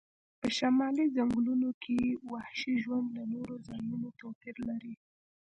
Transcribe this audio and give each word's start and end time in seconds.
په 0.39 0.47
شمالي 0.57 1.05
ځنګلونو 1.15 1.69
کې 1.83 1.99
وحشي 2.31 2.73
ژوند 2.83 3.07
له 3.17 3.23
نورو 3.33 3.55
ځایونو 3.67 4.07
توپیر 4.19 4.55
لري 4.69 4.93